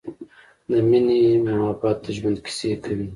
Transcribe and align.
د 0.69 0.71
مینې 0.89 1.21
مخبت 1.45 1.97
د 2.03 2.07
ژوند 2.17 2.37
کیسې 2.45 2.71
کوی 2.83 3.07